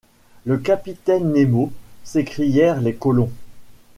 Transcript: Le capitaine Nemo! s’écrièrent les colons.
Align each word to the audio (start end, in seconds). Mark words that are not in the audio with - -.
Le 0.45 0.57
capitaine 0.57 1.31
Nemo! 1.31 1.71
s’écrièrent 2.03 2.81
les 2.81 2.95
colons. 2.95 3.29